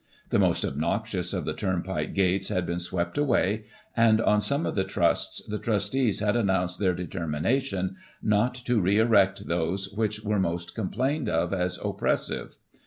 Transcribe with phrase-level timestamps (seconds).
[0.31, 3.65] The most obnoxious of the turnpike gates had been swept away;
[3.95, 8.97] and, on some of the trusts, the trustees had announced their determination not to re
[8.97, 12.57] erect those which were most complained of as oppressive.